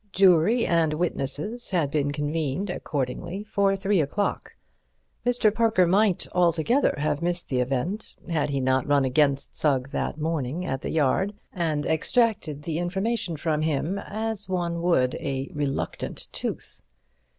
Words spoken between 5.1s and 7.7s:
Mr. Parker might altogether have missed the